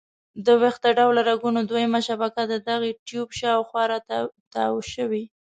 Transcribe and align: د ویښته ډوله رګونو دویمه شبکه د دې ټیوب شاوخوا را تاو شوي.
د 0.45 0.47
ویښته 0.61 0.89
ډوله 0.97 1.21
رګونو 1.29 1.59
دویمه 1.69 1.99
شبکه 2.07 2.41
د 2.47 2.53
دې 2.67 2.91
ټیوب 3.07 3.29
شاوخوا 3.39 3.83
را 3.91 3.99
تاو 4.53 4.77
شوي. 4.93 5.23